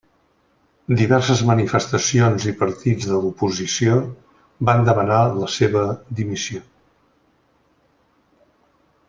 Diverses 1.01 1.41
manifestacions 1.49 2.47
i 2.51 2.53
partits 2.61 3.05
de 3.11 3.19
l'oposició 3.25 3.99
van 4.71 4.89
demanar 4.89 5.21
la 5.43 5.51
seva 5.59 5.85
dimissió. 6.23 6.65